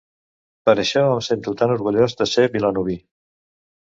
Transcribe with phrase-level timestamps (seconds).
[0.69, 2.99] Per això em sento tan orgullós de ser vilanoví.